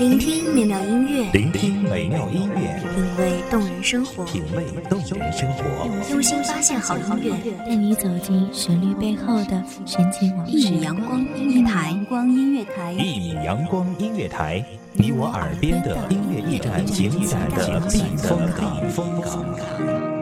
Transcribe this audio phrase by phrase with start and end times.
[0.00, 10.52] 聆听美妙音乐，聆听美妙音乐，品味动人生活，品味动人生活，用心发现好音乐，带你走进旋律背后的神奇往事。
[10.52, 14.64] 一米阳光音乐台，光音乐台，一米阳光音乐台，
[14.94, 18.40] 你我耳边的音乐驿站，情感的避风
[19.20, 20.21] 港。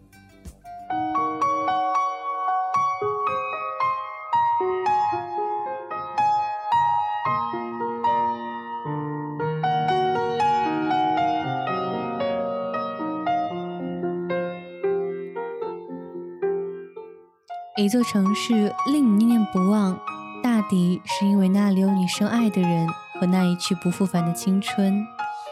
[17.81, 19.99] 一座城市令你念念不忘，
[20.43, 22.87] 大抵是因为那里有你深爱的人
[23.19, 25.03] 和那一去不复返的青春。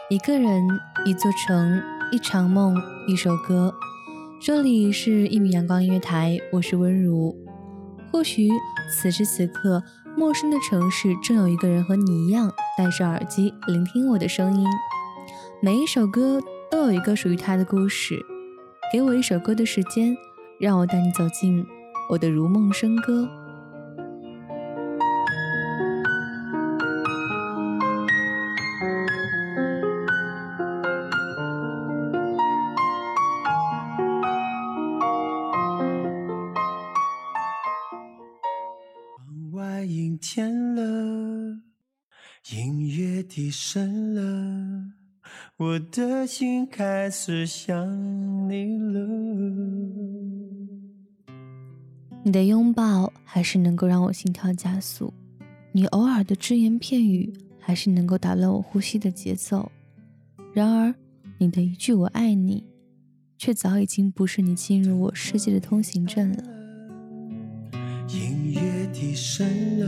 [0.08, 0.64] 一个人，
[1.04, 2.76] 一座城，一场梦，
[3.08, 3.74] 一首歌。
[4.40, 7.36] 这里是一米阳光音乐台，我是温如。
[8.12, 8.48] 或许
[8.92, 9.82] 此时此刻，
[10.16, 14.64] 陌生的城市正有一个人和你一样戴着耳机聆听我的声音。
[15.60, 18.24] 每一首歌都有一个属于他的故事。
[18.92, 20.16] 给我一首歌的时间，
[20.60, 21.66] 让我带你走进。
[22.10, 23.24] 我的如梦笙歌。
[39.14, 40.82] 窗外阴天了，
[42.50, 44.82] 音乐低声了，
[45.58, 47.88] 我的心开始想
[48.48, 50.19] 你了。
[52.22, 55.12] 你的拥抱还是能够让我心跳加速，
[55.72, 59.72] 你偶尔的只言片语还是能够打乱我呼吸的节奏。
[60.52, 60.94] 然而，
[61.38, 62.62] 你的一句“我爱你”，
[63.38, 66.44] 却早已经不是你进入我世界的通行证了。
[68.08, 69.46] 音乐低声
[69.78, 69.86] 了，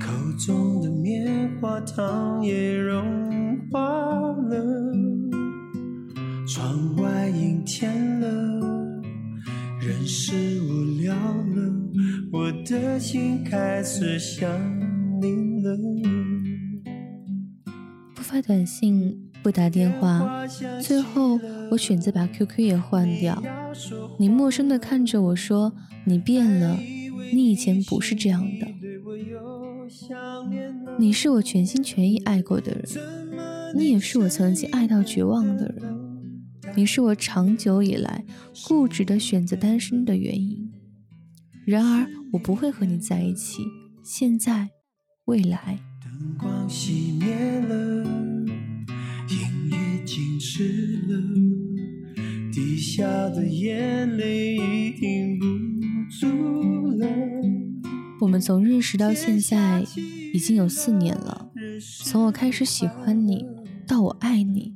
[0.00, 4.94] 口中的棉花糖也融化了，
[6.46, 8.28] 窗外阴天了。
[9.80, 10.49] 人是，
[12.70, 14.48] 的心开始想
[15.20, 15.76] 你了。
[18.14, 20.46] 不发短信，不打电话，
[20.80, 21.36] 最后
[21.72, 23.42] 我选择把 QQ 也换掉。
[24.20, 25.72] 你陌生的看着我说
[26.06, 26.78] ：“你变了，
[27.32, 28.68] 你以前不是这样的。”
[30.96, 32.84] 你是我全心全意爱过的人，
[33.76, 35.98] 你也是我曾经爱到绝望的人。
[36.76, 38.24] 你是我长久以来
[38.68, 40.69] 固执的选择单身的原因。
[41.70, 43.62] 然而，我不会和你在一起。
[44.02, 44.70] 现在，
[45.26, 45.78] 未来。
[46.02, 48.04] 灯光熄灭了，
[49.28, 55.46] 音乐静止了，滴下的眼泪已停不
[56.10, 57.06] 住了。
[58.20, 59.84] 我们从认识到现在
[60.34, 61.52] 已经有四年了。
[62.04, 63.46] 从我开始喜欢你，
[63.86, 64.74] 到我爱你。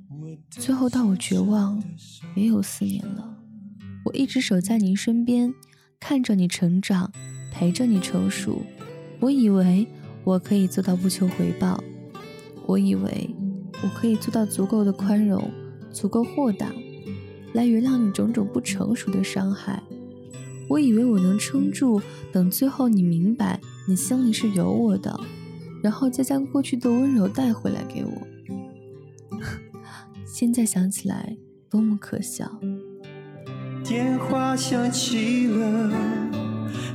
[0.48, 1.82] 最后到我绝望，
[2.36, 3.36] 也有四年了。
[4.04, 5.52] 我一直守在您身边，
[6.00, 7.10] 看着你成长，
[7.50, 8.62] 陪着你成熟。
[9.20, 9.86] 我以为
[10.22, 11.82] 我可以做到不求回报，
[12.66, 13.30] 我以为
[13.82, 15.50] 我可以做到足够的宽容，
[15.90, 16.70] 足够豁达，
[17.54, 19.82] 来原谅你种种不成熟的伤害。
[20.68, 22.00] 我以为我能撑住，
[22.32, 25.18] 等最后你明白你心里是有我的，
[25.82, 28.12] 然后再将过去的温柔带回来给我。
[30.26, 31.36] 现在想起来，
[31.70, 32.50] 多么可笑！
[33.84, 35.92] 电话响起了，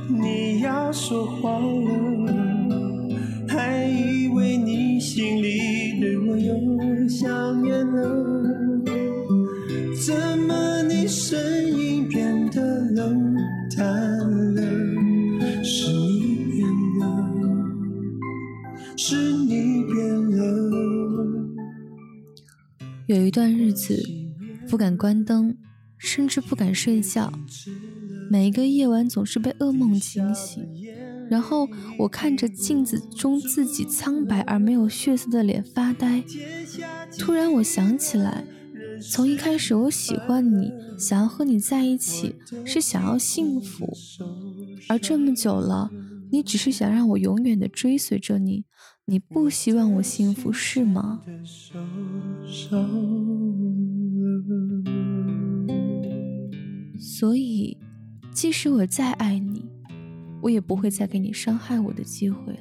[0.08, 3.08] 你要说话了，
[3.48, 8.82] 还以为你心里对我有想念了，
[10.04, 12.60] 怎么你声音变得
[12.90, 13.36] 冷
[13.76, 13.86] 淡
[14.54, 14.60] 了？
[15.62, 16.68] 是你变
[16.98, 17.32] 了，
[18.96, 19.96] 是你变
[20.36, 20.40] 了。
[23.06, 23.96] 有一段日子，
[24.68, 25.56] 不敢关灯，
[26.00, 27.30] 甚至不敢睡觉。
[28.30, 30.66] 每一个夜晚总是被噩梦惊醒，
[31.28, 31.68] 然后
[31.98, 36.24] 我看着镜子中自己苍白而没有血色的脸发呆。
[37.18, 38.44] 突然，我想起来，
[39.02, 43.92] 从一开始我喜欢你，想要和你在一起，是想要幸福。
[44.88, 45.90] 而这么久了，
[46.30, 48.64] 你只是想让我永远的追随着你，
[49.06, 51.20] 你不希望我幸福是吗？
[57.20, 57.76] 所以，
[58.32, 59.62] 即使我再爱你，
[60.40, 62.60] 我也不会再给你伤害我的机会了。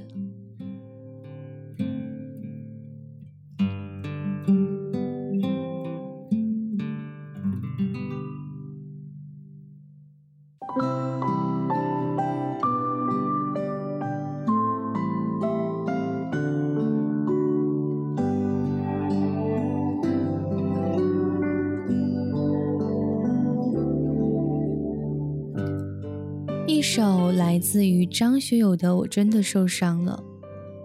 [26.70, 30.24] 一首来自于张学友的《我真的受伤了》。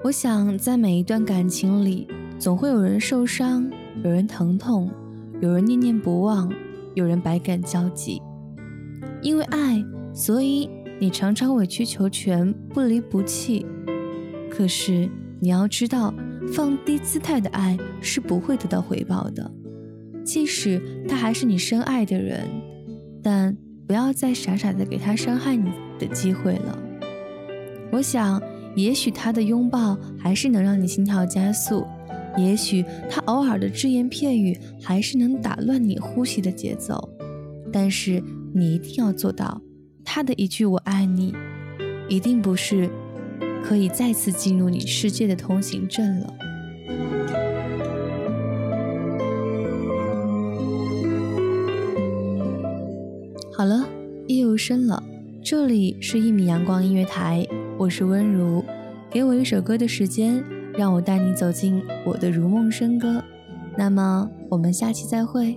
[0.02, 2.08] 我想，在每一段感情里，
[2.38, 3.70] 总会有人受伤，
[4.02, 4.90] 有人疼痛，
[5.42, 6.50] 有人念念不忘，
[6.94, 8.20] 有人百感交集。
[9.20, 9.84] 因为爱，
[10.14, 13.66] 所以你常常委曲求全，不离不弃。
[14.50, 15.06] 可是
[15.38, 16.14] 你要知道，
[16.54, 19.52] 放低姿态的爱是不会得到回报的，
[20.24, 22.48] 即使他还是你深爱的人，
[23.22, 23.54] 但。
[23.86, 26.78] 不要再傻傻的给他伤害你的机会了。
[27.92, 28.42] 我想，
[28.74, 31.86] 也许他的拥抱还是能让你心跳加速，
[32.36, 37.08] 也许他偶尔的只言片语还是能打乱你呼吸的节奏。
[37.72, 38.22] 但是
[38.52, 39.60] 你一定要做到，
[40.04, 41.34] 他的一句“我爱你”，
[42.08, 42.88] 一定不是
[43.62, 46.34] 可以再次进入你世界的通行证了。
[53.56, 53.86] 好了，
[54.26, 55.00] 夜又深了，
[55.40, 57.46] 这里是一米阳光音乐台，
[57.78, 58.64] 我是温如，
[59.08, 60.42] 给我一首歌的时间，
[60.76, 63.22] 让我带你走进我的如梦笙歌。
[63.78, 65.56] 那么，我们下期再会。